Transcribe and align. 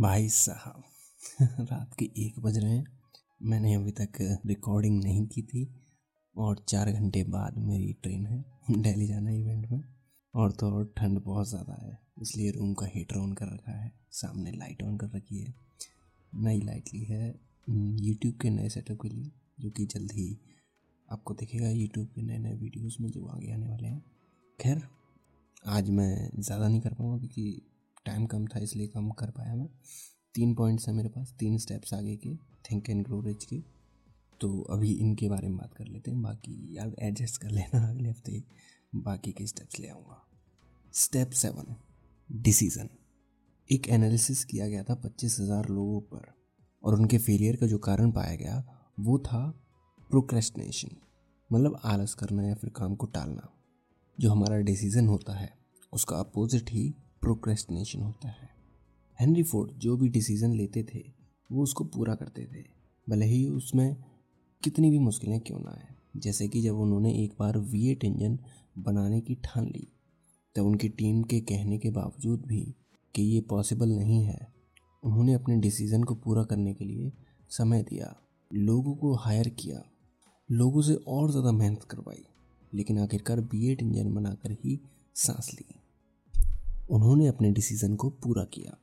भाई 0.00 0.28
साहब, 0.28 0.82
रात 1.60 1.94
के 1.98 2.04
एक 2.04 2.38
बज 2.38 2.58
रहे 2.58 2.70
हैं। 2.70 2.84
मैंने 3.42 3.74
अभी 3.74 3.90
तक 3.90 4.40
रिकॉर्डिंग 4.46 5.02
नहीं 5.04 5.26
की 5.26 5.42
थी 5.42 5.64
और 6.36 6.64
चार 6.68 6.90
घंटे 6.92 7.22
बाद 7.24 7.58
मेरी 7.58 7.92
ट्रेन 8.02 8.26
है, 8.26 8.44
दिल्ली 8.70 9.06
जाना 9.06 9.30
है 9.30 9.40
इवेंट 9.40 9.70
में। 9.70 9.82
और 10.34 10.52
तो 10.52 10.70
और 10.70 10.92
ठंड 10.96 11.20
बहुत 11.20 11.48
ज़्यादा 11.48 11.74
है, 11.82 11.98
इसलिए 12.22 12.50
रूम 12.50 12.74
का 12.74 12.86
हीटर 12.86 13.18
ऑन 13.18 13.32
कर 13.32 13.46
रखा 13.46 13.72
है, 13.72 13.92
सामने 14.10 14.52
लाइट 14.52 14.82
ऑन 14.82 14.96
कर 14.96 15.06
रखी 15.06 15.40
है। 15.40 15.54
नई 16.34 16.60
लाइट 16.60 16.88
ली 16.94 17.04
है 17.04 17.28
यूट्यूब 18.00 18.34
के 18.34 18.50
नए 18.50 18.68
सेटअप 18.68 18.98
के 19.02 19.08
लिए, 19.08 19.30
जो 19.60 19.70
कि 19.70 19.86
जल्द 19.86 20.12
ही 20.12 20.38
आपको 21.08 21.34
दिखेगा। 21.34 21.70
यूट्यूब 21.70 22.06
के 22.06 22.22
नए 22.22 22.38
नए 22.38 22.54
वीडियोस 22.54 22.96
में 23.00 23.10
जो 23.10 23.26
आगे 23.26 23.52
आने 23.52 23.68
वाले 23.68 23.88
हैं। 23.88 24.02
खैर, 24.58 24.82
आज 25.66 25.90
मैं 25.90 26.30
ज़्यादा 26.38 26.68
नहीं 26.68 26.80
कर 26.80 26.94
पाऊँगा 26.94 27.18
क्योंकि 27.18 27.69
टाइम 28.06 28.26
कम 28.26 28.46
था, 28.46 28.58
इसलिए 28.58 28.86
कम 28.86 29.10
कर 29.10 29.30
पाया 29.30 29.54
मैं। 29.54 29.68
तीन 30.34 30.54
पॉइंट्स 30.54 30.88
हैं 30.88 30.94
मेरे 30.94 31.08
पास, 31.08 31.34
तीन 31.38 31.58
स्टेप्स 31.58 31.94
आगे 31.94 32.16
के 32.16 32.34
थिंक 32.70 32.90
एंड 32.90 33.04
ग्रो 33.04 33.20
रिच 33.20 33.44
के। 33.44 33.60
तो 34.40 34.60
अभी 34.62 34.92
इनके 34.92 35.28
बारे 35.28 35.48
में 35.48 35.56
बात 35.56 35.74
कर 35.74 35.86
लेते 35.86 36.10
हैं, 36.10 36.22
बाकी 36.22 36.76
यार 36.76 36.94
एडजस्ट 36.98 37.40
कर 37.42 37.50
लेना 37.50 37.88
अगले 37.90 38.08
हफ़्ते। 38.08 38.42
बाकी 38.94 39.32
के 39.32 39.46
स्टेप्स 39.46 39.78
ले 39.80 39.88
आऊँगा। 39.88 40.22
स्टेप 40.94 41.30
सेवन 41.30 41.76
डिसीज़न 42.28 42.88
एक 43.70 43.88
एनालिसिस 43.88 44.44
किया 44.44 44.68
गया 44.68 44.82
था 44.84 44.94
पच्चीस 44.94 45.36
हज़ार 45.40 45.68
लोगों 45.68 46.00
पर, 46.00 46.32
और 46.84 46.94
उनके 46.94 47.18
फेलियर 47.18 47.56
का 47.56 47.66
जो 47.66 47.78
कारण 47.78 48.10
पाया 48.10 48.34
गया, 48.34 48.64
वो 49.00 49.18
था 49.18 49.46
प्रोक्रेस्टिनेशन 50.10 50.96
मतलब 51.50 51.80
आलस 51.84 52.14
करना 52.14 52.42
या 52.42 52.54
फिर 52.54 52.70
काम 52.70 52.94
को 52.94 53.06
टालना। 53.06 53.48
जो 54.18 54.30
हमारा 54.30 54.56
डिसीज़न 54.60 55.06
होता 55.06 55.32
है, 55.32 55.52
उसका 55.92 56.16
अपोजिट 56.16 56.70
ही 56.70 56.94
प्रोक्रेस्टिनेशन 57.22 58.02
होता 58.02 58.28
है। 58.28 58.48
हेनरी 59.18 59.42
फोर्ड 59.42 59.70
जो 59.72 59.96
भी 59.96 60.08
डिसीज़न 60.08 60.52
लेते 60.52 60.82
थे, 60.94 61.02
वो 61.50 61.62
उसको 61.62 61.84
पूरा 61.84 62.14
करते 62.14 62.44
थे। 62.44 62.64
भले 63.06 63.26
ही 63.26 63.46
उसमें 63.46 63.96
कितनी 64.62 64.90
भी 64.90 64.98
मुश्किलें 64.98 65.40
क्यों 65.40 65.58
ना 65.58 65.70
आए। 65.70 65.88
जैसे 66.16 66.48
कि 66.48 66.60
जब 66.62 66.76
उन्होंने 66.76 67.12
एक 67.14 67.34
बार 67.38 67.58
वी 67.58 67.86
एट 67.88 68.04
इंजन 68.04 68.38
बनाने 68.78 69.20
की 69.20 69.34
ठान 69.34 69.66
ली, 69.66 69.86
तब 70.56 70.64
उनकी 70.64 70.88
टीम 70.88 71.22
के 71.22 71.40
कहने 71.40 71.78
के 71.78 71.90
बावजूद 71.90 72.46
भी 72.46 72.62
कि 73.14 73.22
ये 73.22 73.40
पॉसिबल 73.40 73.88
नहीं 73.88 74.24
है, 74.24 74.52
उन्होंने 75.02 75.34
अपने 75.34 75.56
डिसीज़न 75.56 76.02
को 76.02 76.14
पूरा 76.14 76.44
करने 76.44 76.74
के 76.74 76.84
लिए 76.84 77.12
समय 77.50 77.82
दिया, 77.82 78.14
लोगों 78.50 78.94
को 78.94 79.14
हायर 79.14 79.48
किया, 79.48 79.82
लोगों 80.48 80.82
से 80.82 80.94
और 80.94 81.30
ज़्यादा 81.30 81.52
मेहनत 81.52 81.82
करवाई, 81.82 82.24
लेकिन 82.74 82.98
आखिरकार 82.98 83.40
बी 83.40 83.66
एड 83.72 83.82
इंजन 83.82 84.14
बनाकर 84.14 84.52
ही 84.52 84.80
सांस 85.14 85.50
ली। 85.54 85.79
उन्होंने 86.90 87.26
अपने 87.26 87.50
डिसीज़न 87.50 87.94
को 87.94 88.08
पूरा 88.22 88.44
किया। 88.44 88.76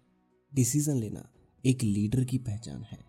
डिसीज़न 0.51 0.97
लेना 0.97 1.29
एक 1.63 1.83
लीडर 1.83 2.23
की 2.23 2.37
पहचान 2.37 2.83
है, 2.83 2.99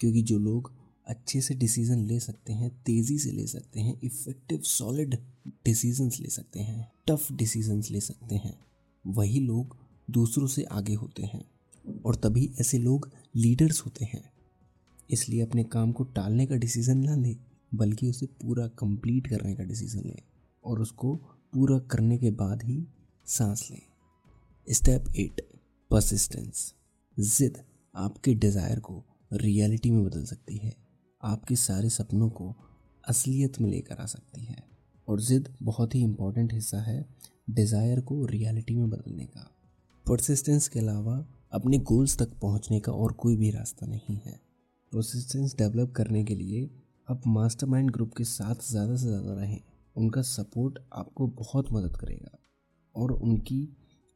क्योंकि 0.00 0.22
जो 0.22 0.38
लोग 0.38 0.72
अच्छे 1.06 1.40
से 1.40 1.54
डिसीज़न 1.54 2.06
ले 2.06 2.18
सकते 2.20 2.52
हैं, 2.52 2.70
तेज़ी 2.84 3.18
से 3.18 3.30
ले 3.30 3.46
सकते 3.46 3.80
हैं 3.80 3.98
इफ़ेक्टिव 4.04 4.60
सॉलिड 4.60 5.16
डिसीजंस 5.64 6.18
ले 6.20 6.28
सकते 6.28 6.60
हैं 6.60 6.90
टफ 7.08 7.30
डिसीजंस 7.32 7.90
ले 7.90 8.00
सकते 8.00 8.34
हैं, 8.34 8.58
वही 9.04 9.40
लोग 9.40 9.76
दूसरों 10.08 10.46
से 10.46 10.64
आगे 10.64 10.94
होते 10.94 11.22
हैं 11.24 11.44
और 12.04 12.16
तभी 12.16 12.50
ऐसे 12.60 12.78
लोग 12.78 13.10
लीडर्स 13.36 13.80
होते 13.80 14.04
हैं। 14.04 14.22
इसलिए 15.10 15.42
अपने 15.42 15.64
काम 15.64 15.92
को 15.92 16.04
टालने 16.06 16.46
का 16.46 16.56
डिसीज़न 16.56 16.98
ना 16.98 17.16
ले, 17.16 17.36
बल्कि 17.72 18.08
उसे 18.10 18.26
पूरा 18.42 18.66
कंप्लीट 18.78 19.26
करने 19.26 19.54
का 19.54 19.64
डिसीज़न 19.64 20.08
लें 20.08 20.22
और 20.64 20.80
उसको 20.80 21.14
पूरा 21.52 21.78
करने 21.90 22.18
के 22.18 22.30
बाद 22.32 22.62
ही 22.62 22.84
सांस 23.26 23.68
लें। 23.70 23.80
स्टेप 24.66 25.04
एट 25.16 25.40
परसिस्टेंस 25.90 26.72
जिद 27.16 27.56
आपके 27.94 28.34
डिज़ायर 28.34 28.80
को 28.80 29.02
रियलिटी 29.32 29.90
में 29.90 30.04
बदल 30.04 30.24
सकती 30.24 30.56
है। 30.56 30.72
आपके 31.22 31.56
सारे 31.56 31.88
सपनों 31.90 32.28
को 32.30 32.54
असलियत 33.04 33.60
में 33.60 33.68
लेकर 33.70 33.96
आ 33.96 34.06
सकती 34.06 34.44
है। 34.44 34.62
और 35.08 35.20
ज़िद 35.20 35.48
बहुत 35.62 35.94
ही 35.94 36.02
इंपॉर्टेंट 36.02 36.52
हिस्सा 36.52 36.80
है 36.80 37.04
डिज़ायर 37.50 38.00
को 38.00 38.24
रियलिटी 38.26 38.76
में 38.76 38.90
बदलने 38.90 39.24
का। 39.26 39.50
परसिस्टेंस 40.06 40.68
के 40.68 40.78
अलावा 40.78 41.16
अपने 41.52 41.78
गोल्स 41.84 42.16
तक 42.18 42.38
पहुँचने 42.42 42.80
का 42.80 42.92
और 42.92 43.12
कोई 43.14 43.36
भी 43.36 43.50
रास्ता 43.50 43.86
नहीं 43.86 44.16
है। 44.16 44.40
परसिस्टेंस 44.92 45.56
डेवलप 45.56 45.92
करने 45.92 46.24
के 46.24 46.34
लिए 46.34 46.68
आप 47.08 47.26
मास्टरमाइंड 47.28 47.90
ग्रुप 47.90 48.14
के 48.14 48.24
साथ 48.26 48.68
ज़्यादा 48.70 48.96
से 48.96 49.06
ज़्यादा 49.06 49.34
रहें। 49.34 49.60
उनका 49.96 50.22
सपोर्ट 50.22 50.78
आपको 50.92 51.26
बहुत 51.36 51.72
मदद 51.72 51.96
करेगा। 51.96 52.36
और 52.94 53.12
उनकी 53.12 53.62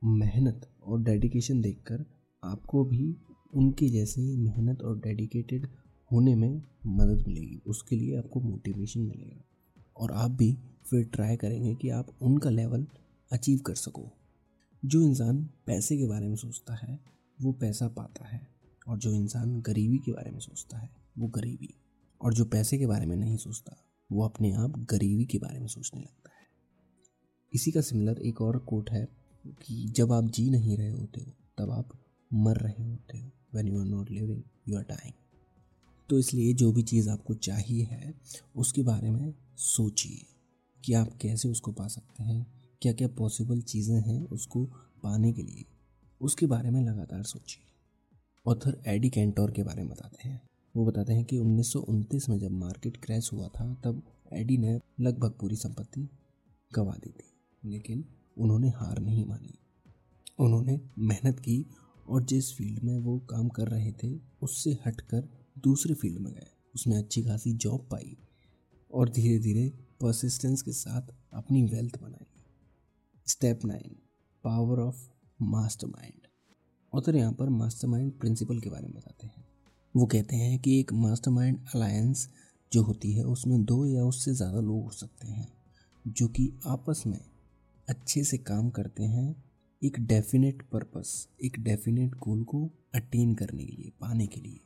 मेहनत 0.05 0.71
और 0.83 1.03
डेडिकेशन 1.03 1.61
देखकर 1.61 2.05
आपको 2.45 2.85
भी 2.85 3.17
उनके 3.55 3.89
जैसे 3.89 4.21
ही 4.21 4.37
मेहनत 4.37 4.83
और 4.83 4.99
डेडिकेटेड 4.99 5.67
होने 6.13 6.35
में 6.35 6.63
मदद 6.87 7.25
मिलेगी। 7.29 7.63
उसके 7.67 7.97
लिए 7.97 8.17
आपको 8.17 8.41
मोटिवेशन 8.41 9.01
मिलेगा। 9.01 9.45
और 9.97 10.13
आप 10.13 10.31
भी 10.31 10.59
फिर 10.91 11.05
ट्राई 11.05 11.37
करेंगे 11.37 11.75
कि 11.75 11.89
आप 11.89 12.19
उनका 12.23 12.51
लेवल 12.51 12.87
अचीव 13.33 13.59
कर 13.59 13.75
सको। 13.75 14.13
जो 14.85 15.03
इंसान 15.03 15.51
पैसे 15.67 15.99
के 15.99 16.07
बारे 16.07 16.29
में 16.29 16.37
सोचता 16.37 16.75
है, 16.75 17.01
वो 17.43 17.53
पैसा 17.53 17.89
पाता 17.89 18.27
है। 18.27 18.49
और 18.89 18.99
जो 18.99 19.13
इंसान 19.13 19.61
गरीबी 19.61 19.99
के 19.99 20.13
बारे 20.13 20.31
में 20.31 20.39
सोचता 20.39 20.79
है, 20.79 20.91
वो 21.19 21.29
गरीबी। 21.29 21.75
और 22.21 22.35
जो 22.35 22.45
पैसे 22.45 22.79
के 22.79 22.87
बारे 22.87 23.07
में 23.07 23.17
नहीं 23.17 23.37
सोचता, 23.37 23.77
वो 24.13 24.25
अपने 24.25 24.53
आप 24.53 24.87
गरीबी 24.91 25.25
के 25.25 25.39
बारे 25.39 25.61
में 25.61 25.67
सोचने 25.67 26.01
लगता 26.01 26.31
है। 26.31 26.47
इसी 27.55 27.71
का 27.71 27.81
सिमिलर 27.81 28.19
एक 28.23 28.41
और 28.41 28.59
कोट 28.59 28.91
है। 28.91 29.24
कि 29.49 29.85
जब 29.85 30.13
आप 30.13 30.25
जी 30.25 30.51
नहीं 30.51 30.77
रहे 30.77 30.91
होते 30.91 31.21
हो, 31.21 31.33
तब 31.59 31.71
आप 31.71 31.89
मर 32.33 32.57
रहे 32.57 32.85
होते 32.85 33.19
हो। 33.19 33.31
When 33.55 33.69
you 33.69 33.81
are 33.81 33.87
not 33.87 34.11
living 34.11 34.43
you 34.69 34.77
are 34.77 34.83
dying 34.83 35.13
तो 36.09 36.19
इसलिए 36.19 36.55
जो 36.55 36.73
भी 36.73 36.83
चीज़ 36.83 37.11
आपको 37.11 37.35
चाहिए 37.35 37.85
है, 37.85 38.15
उसके 38.57 38.83
बारे 38.83 39.11
में 39.11 39.35
सोचिए 39.57 40.27
कि 40.85 40.93
आप 40.93 41.19
कैसे 41.21 41.49
उसको 41.49 41.73
पा 41.73 41.89
सकते 41.89 42.23
हैं 42.23 42.47
क्या 42.83 42.93
क्या 42.93 43.09
पॉसिबल 43.09 43.61
चीज़ें 43.61 44.01
हैं 44.01 44.25
उसको 44.25 44.65
पाने 45.03 45.33
के 45.33 45.43
लिए। 45.43 45.65
उसके 46.21 46.47
बारे 46.47 46.71
में 46.71 46.83
लगातार 46.83 47.23
सोचिए। 47.23 47.65
ऑथर 48.47 48.83
एडी 48.87 49.11
कैंटोर 49.11 49.51
के 49.51 49.63
बारे 49.63 49.83
में 49.83 49.91
बताते 49.91 50.29
हैं। 50.29 50.43
वो 50.77 50.87
बताते 50.87 51.13
हैं 51.13 51.25
कि 51.25 51.39
उन्नीस 51.39 51.73
सौ 51.73 51.81
उनतीस 51.81 52.29
में 52.29 52.39
जब 52.39 52.51
मार्केट 52.51 52.97
क्रैश 52.97 53.33
हुआ 53.33 53.49
था, 53.49 53.75
तब 53.75 54.03
एडी 54.33 54.59
ने 54.59 54.81
लगभग 55.01 55.31
पूरी 55.31 55.57
संपत्ति 55.57 56.09
गंवा 56.75 56.93
दी 56.93 57.11
थी। 57.11 57.71
लेकिन 57.71 58.05
उन्होंने 58.37 58.69
हार 58.69 58.99
नहीं 58.99 59.25
मानी। 59.25 59.59
उन्होंने 60.39 60.81
मेहनत 60.99 61.39
की 61.39 61.67
और 62.09 62.25
जिस 62.25 62.53
फ़ील्ड 62.57 62.83
में 62.83 62.99
वो 62.99 63.19
काम 63.19 63.49
कर 63.49 63.69
रहे 63.69 63.93
थे, 63.93 64.21
उससे 64.43 64.79
हटकर 64.87 65.29
दूसरे 65.59 65.95
फ़ील्ड 65.95 66.19
में 66.19 66.33
गए। 66.35 66.51
उसमें 66.75 66.97
अच्छी 66.97 67.23
खासी 67.23 67.53
जॉब 67.53 67.89
पाई 67.91 68.17
और 68.91 69.09
धीरे 69.09 69.39
धीरे 69.39 69.69
परसिस्टेंस 70.01 70.63
के 70.63 70.73
साथ 70.73 71.15
अपनी 71.33 71.63
वेल्थ 71.63 72.01
बनाई। 72.03 72.27
Step 73.27 73.65
nine 73.65 73.97
power 74.45 74.81
of 74.81 75.09
mastermind 75.87 76.27
author 76.93 77.17
यहाँ 77.17 77.33
पर 77.33 77.49
मास्टर 77.49 77.89
माइंड 77.89 78.13
प्रिंसिपल 78.13 78.59
के 78.61 78.71
बारे 78.71 78.87
में 78.87 78.95
बताते 78.95 79.27
हैं। 79.27 79.45
वो 79.95 80.07
कहते 80.07 80.37
हैं 80.37 80.59
कि 80.59 80.79
एक 80.81 80.93
मास्टर 80.93 81.31
माइंड 81.31 81.59
अलायंस 81.75 82.29
जो 82.73 82.83
होती 82.83 83.13
है, 83.13 83.25
उसमें 83.25 83.65
दो 83.65 83.85
या 83.87 84.05
उससे 84.05 84.35
ज़्यादा 84.35 84.61
लोग 84.61 84.85
हो 84.85 84.91
सकते 84.91 85.29
हैं, 85.29 85.49
जो 86.07 86.29
कि 86.29 86.53
आपस 86.67 87.03
में 87.07 87.21
अच्छे 87.89 88.25
से 88.25 88.39
काम 88.39 88.71
करते 88.71 89.03
हैं 89.03 89.45
एक 89.83 90.01
डेफिनेट 90.01 90.71
पर्पस 90.71 91.29
एक 91.45 91.61
डेफिनेट 91.61 92.15
गोल 92.15 92.45
को 92.45 92.71
अटेन 92.95 93.35
करने 93.35 93.65
के 93.65 93.77
लिए, 93.77 93.93
पाने 94.01 94.27
के 94.27 94.41
लिए। 94.41 94.61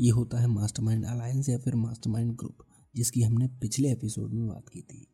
ये 0.00 0.10
होता 0.10 0.38
है 0.38 0.46
मास्टरमाइंड 0.46 1.04
अलायंस 1.04 1.48
या 1.48 1.58
फिर 1.58 1.74
मास्टरमाइंड 1.74 2.36
ग्रुप 2.36 2.58
जिसकी 2.96 3.22
हमने 3.22 3.46
पिछले 3.46 3.92
एपिसोड 3.92 4.32
में 4.32 4.48
बात 4.48 4.68
की 4.68 4.80
थी। 4.80 5.06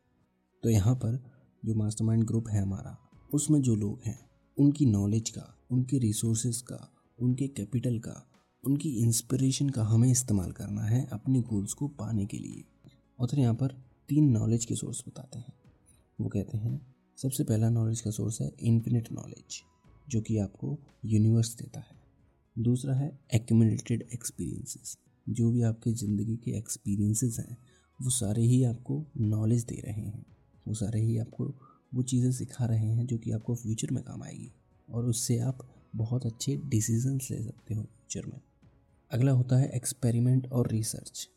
तो 0.63 0.69
यहाँ 0.69 0.95
पर 0.95 1.31
जो 1.65 1.75
मास्टरमाइंड 1.75 2.25
ग्रुप 2.25 2.49
है 2.49 2.63
हमारा, 2.63 2.99
उसमें 3.35 3.63
जो 3.63 3.75
लोग 3.75 4.01
हैं, 4.05 4.31
उनकी 4.59 4.87
नॉलेज 4.87 5.31
का, 5.31 5.59
उनके 5.71 5.99
रिसोर्सेज 5.99 6.61
का, 6.61 6.95
उनके 7.19 7.49
कैपिटल 7.49 7.99
का, 7.99 8.31
उनकी 8.65 8.91
इंस्पिरेशन 8.91 9.69
का 9.69 9.83
हमें 9.83 10.11
इस्तेमाल 10.11 10.53
करना 10.53 10.83
है 10.83 11.07
अपने 11.13 11.41
गोल्स 11.41 11.73
को 11.73 11.89
पाने 11.89 12.27
के 12.27 12.39
लिए। 12.39 12.65
और 13.21 13.29
फिर 13.29 13.41
यहाँ 13.41 13.55
पर 13.55 13.85
तीन 14.09 14.31
नॉलेज 14.31 14.65
के 14.65 14.75
सोर्स 14.75 15.05
बताते 15.09 15.39
हैं। 15.39 15.53
वो 16.21 16.29
कहते 16.29 16.59
हैं 16.59 16.92
सबसे 17.19 17.45
पहला 17.45 17.69
नॉलेज 17.71 18.01
का 18.01 18.11
सोर्स 18.11 18.41
है 18.41 18.51
इन्फिनिट 18.61 19.11
नॉलेज 19.13 19.61
जो 20.09 20.21
कि 20.21 20.39
आपको 20.39 20.79
यूनिवर्स 21.05 21.55
देता 21.57 21.81
है। 21.81 22.01
दूसरा 22.57 22.95
है 22.95 23.11
एक्यूमुलेटेड 23.35 24.03
एक्सपीरियंसेस 24.15 24.97
जो 25.27 25.51
भी 25.51 25.63
आपके 25.63 25.93
ज़िंदगी 25.93 26.37
के 26.37 26.51
एक्सपीरियंसेस 26.51 27.39
हैं, 27.39 27.57
वो 28.01 28.11
सारे 28.11 28.43
ही 28.43 28.63
आपको 28.65 29.05
नॉलेज 29.19 29.65
दे 29.65 29.81
रहे 29.81 30.01
हैं। 30.01 30.25
वो 30.67 30.75
सारे 30.75 31.01
ही 31.01 31.17
आपको 31.19 31.45
वो 31.93 32.03
चीज़ें 32.03 32.31
सिखा 32.33 32.65
रहे 32.65 32.87
हैं 32.87 33.07
जो 33.07 33.19
कि 33.19 33.31
आपको 33.31 33.55
फ्यूचर 33.55 33.91
में 33.91 34.03
काम 34.05 34.23
आएगी, 34.23 34.53
और 34.89 35.07
उससे 35.07 35.39
आप 35.41 35.67
बहुत 35.97 36.27
अच्छे 36.27 36.57
डिसीजंस 36.67 37.29
ले 37.31 37.43
सकते 37.43 37.75
हो 37.75 37.83
फ्यूचर 37.83 38.27
में। 38.27 38.41
अगला 39.11 39.33
होता 39.33 39.57
है 39.57 39.71
एक्सपेरिमेंट 39.71 40.47
और 40.49 40.71
रिसर्च 40.71 41.29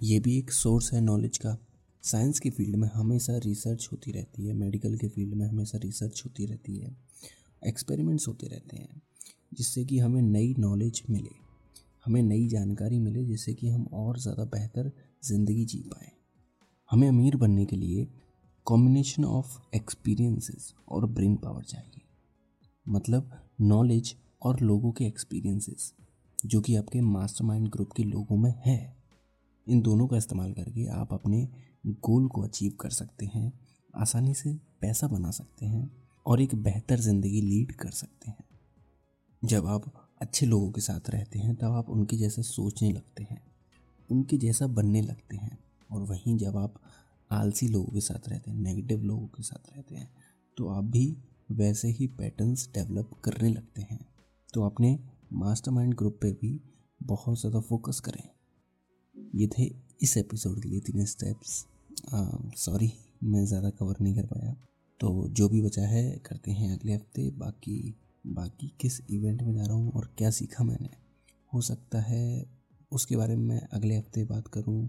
ये 0.00 0.18
भी 0.20 0.38
एक 0.38 0.50
सोर्स 0.52 0.92
है 0.92 1.00
नॉलेज 1.00 1.38
का। 1.38 1.56
साइंस 2.04 2.38
की 2.38 2.50
फ़ील्ड 2.50 2.76
में 2.76 2.88
हमेशा 2.88 3.36
रिसर्च 3.36 3.88
होती 3.92 4.12
रहती 4.12 4.46
है, 4.46 4.52
मेडिकल 4.52 4.96
के 4.96 5.08
फ़ील्ड 5.08 5.34
में 5.34 5.46
हमेशा 5.46 5.78
रिसर्च 5.78 6.22
होती 6.24 6.46
रहती 6.46 6.76
है, 6.76 6.96
एक्सपेरिमेंट्स 7.62 8.28
होते 8.28 8.46
रहते 8.46 8.76
हैं, 8.76 9.02
जिससे 9.54 9.84
कि 9.84 9.98
हमें 9.98 10.22
नई 10.22 10.54
नॉलेज 10.58 11.02
मिले, 11.10 11.34
हमें 12.04 12.22
नई 12.22 12.46
जानकारी 12.48 12.98
मिले, 12.98 13.24
जिससे 13.24 13.54
कि 13.54 13.68
हम 13.68 13.84
और 13.84 14.18
ज़्यादा 14.18 14.44
बेहतर 14.44 14.90
ज़िंदगी 15.24 15.64
जी 15.64 15.78
पाएँ। 15.78 16.10
हमें 16.90 17.08
अमीर 17.08 17.36
बनने 17.36 17.64
के 17.64 17.76
लिए 17.76 18.08
कॉम्बिनेशन 18.66 19.24
ऑफ़ 19.24 19.58
एक्सपीरियंसेस 19.74 20.74
और 20.88 21.06
ब्रेन 21.06 21.36
पावर 21.36 21.62
चाहिए। 21.62 22.02
मतलब 22.86 23.30
नॉलेज 23.60 24.14
और 24.42 24.60
लोगों 24.60 24.92
के 24.92 25.04
एक्सपीरियंसेस 25.04 25.92
जो 26.46 26.60
कि 26.60 26.74
आपके 26.76 27.00
मास्टरमाइंड 27.00 27.68
ग्रुप 27.68 27.92
के 27.92 28.02
लोगों 28.02 28.36
में 28.36 28.54
है। 28.66 28.96
इन 29.66 29.80
दोनों 29.80 30.06
का 30.08 30.16
इस्तेमाल 30.16 30.52
करके 30.52 30.86
आप 30.86 31.12
अपने 31.12 31.48
गोल 31.84 32.26
को 32.28 32.42
अचीव 32.42 32.72
कर 32.80 32.90
सकते 32.90 33.26
हैं, 33.26 33.52
आसानी 33.94 34.34
से 34.34 34.52
पैसा 34.80 35.06
बना 35.08 35.30
सकते 35.30 35.66
हैं 35.66 35.90
और 36.26 36.40
एक 36.40 36.54
बेहतर 36.54 37.00
ज़िंदगी 37.00 37.40
लीड 37.40 37.72
कर 37.72 37.90
सकते 37.92 38.30
हैं। 38.30 38.44
जब 39.42 39.66
आप 39.66 39.92
अच्छे 40.20 40.46
लोगों 40.46 40.70
के 40.72 40.80
साथ 40.80 41.10
रहते 41.10 41.38
हैं, 41.38 41.54
तब 41.56 41.72
आप 41.72 41.90
उनके 41.90 42.16
जैसा 42.16 42.42
सोचने 42.42 42.90
लगते 42.90 43.22
हैं, 43.22 43.40
उनके 44.10 44.36
जैसा 44.38 44.66
बनने 44.68 45.02
लगते 45.02 45.36
हैं 45.36 45.58
और 45.90 46.02
वहीं 46.02 46.36
जब 46.38 46.56
आप 46.56 46.80
आलसी 47.30 47.68
लोगों 47.68 47.92
के 47.92 48.00
साथ 48.00 48.28
रहते 48.28 48.50
हैं 48.50 48.58
नेगेटिव 48.58 49.02
लोगों 49.02 49.26
के 49.28 49.42
साथ 49.42 49.72
रहते 49.76 49.94
हैं 49.94 50.10
तो 50.56 50.68
आप 50.68 50.84
भी 50.86 51.16
वैसे 51.50 51.88
ही 51.90 52.06
पैटर्न्स 52.08 52.68
डेवलप 52.74 53.10
करने 53.24 53.48
लगते 53.48 53.82
हैं। 53.82 53.98
तो 54.54 54.62
अपने 54.62 54.98
मास्टरमाइंड 55.34 55.94
ग्रुप 55.94 56.18
पे 56.22 56.32
भी 56.32 56.60
बहुत 57.00 57.38
ज़्यादा 57.40 57.60
फोकस 57.60 58.00
करें। 58.00 58.22
ये 59.34 59.48
थे 59.48 59.64
इस 60.02 60.16
एपिसोड 60.16 60.62
के 60.62 60.68
लिए 60.68 60.80
तीन 60.80 61.04
स्टेप्स 61.06 61.64
सॉरी 62.56 62.92
मैं 63.24 63.44
ज़्यादा 63.46 63.70
कवर 63.70 63.96
नहीं 64.00 64.14
कर 64.14 64.26
पाया। 64.26 64.54
तो 65.00 65.26
जो 65.30 65.48
भी 65.48 65.60
बचा 65.62 65.82
है, 65.82 66.10
करते 66.20 66.50
हैं 66.50 66.72
अगले 66.72 66.94
हफ़्ते। 66.94 67.30
बाकी 67.30 67.94
बाकी 68.28 68.72
किस 68.80 69.00
इवेंट 69.10 69.42
में 69.42 69.54
जा 69.54 69.64
रहा 69.64 69.74
हूँ 69.74 69.92
और 69.92 70.08
क्या 70.18 70.30
सीखा 70.30 70.64
मैंने, 70.64 70.88
हो 71.52 71.60
सकता 71.62 72.00
है 72.00 72.44
उसके 72.92 73.16
बारे 73.16 73.36
में 73.36 73.46
मैं 73.46 73.60
अगले 73.68 73.96
हफ़्ते 73.96 74.24
बात 74.24 74.48
करूँ 74.48 74.88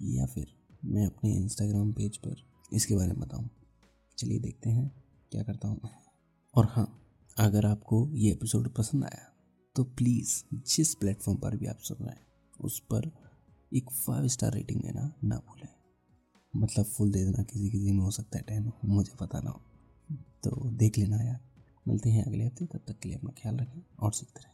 या 0.00 0.26
फिर 0.26 0.46
मैं 0.84 1.06
अपने 1.06 1.32
इंस्टाग्राम 1.32 1.92
पेज 1.92 2.16
पर 2.18 2.36
इसके 2.72 2.94
बारे 2.94 3.08
में 3.08 3.20
बताऊँ। 3.20 3.48
चलिए 4.18 4.38
देखते 4.38 4.70
हैं 4.70 4.90
क्या 5.32 5.42
करता 5.42 5.68
हूँ। 5.68 5.80
मैं 5.84 5.90
और 6.54 6.66
हाँ 6.70 6.86
अगर 7.36 7.66
आपको 7.66 8.06
ये 8.14 8.30
एपिसोड 8.32 8.68
पसंद 8.74 9.04
आया 9.04 9.28
तो 9.76 9.84
प्लीज़ 9.92 10.42
जिस 10.66 10.94
प्लेटफॉर्म 10.94 11.38
पर 11.40 11.56
भी 11.56 11.66
आप 11.66 11.78
सुन 11.80 11.96
रहे 11.98 12.10
हैं, 12.10 12.26
उस 12.56 12.78
पर 12.90 13.10
एक 13.72 13.90
फाइव 13.92 14.26
स्टार 14.28 14.52
रेटिंग 14.52 14.80
देना 14.82 15.12
ना 15.24 15.36
भूलें। 15.38 15.68
मतलब 16.56 16.84
फुल 16.84 17.12
दे 17.12 17.24
देना, 17.24 17.42
किसी 17.42 17.70
किसी 17.70 17.92
में 17.92 18.00
हो 18.00 18.10
सकता 18.10 18.38
है 18.38 18.44
टेन 18.48 18.72
मुझे 18.84 19.12
पता 19.20 19.40
ना 19.40 19.50
हो। 19.50 19.60
तो 20.44 20.70
देख 20.70 20.98
लेना 20.98 21.22
यार, 21.22 21.40
मिलते 21.88 22.10
हैं 22.10 22.24
अगले 22.24 22.44
हफ़्ते, 22.44 22.66
तब 22.66 22.80
तक 22.88 22.98
के 22.98 23.08
लिए 23.08 23.18
अपना 23.18 23.32
ख्याल 23.42 23.56
रखें 23.56 23.82
और 23.98 24.12
सीखते 24.12 24.40
रहें। 24.40 24.51